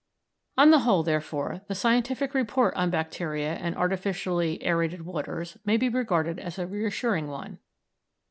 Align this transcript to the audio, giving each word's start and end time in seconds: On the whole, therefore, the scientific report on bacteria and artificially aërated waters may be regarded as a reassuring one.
On 0.57 0.71
the 0.71 0.79
whole, 0.79 1.03
therefore, 1.03 1.61
the 1.67 1.75
scientific 1.75 2.33
report 2.33 2.73
on 2.73 2.89
bacteria 2.89 3.53
and 3.53 3.75
artificially 3.75 4.57
aërated 4.65 5.01
waters 5.03 5.59
may 5.63 5.77
be 5.77 5.89
regarded 5.89 6.39
as 6.39 6.57
a 6.57 6.65
reassuring 6.65 7.27
one. 7.27 7.59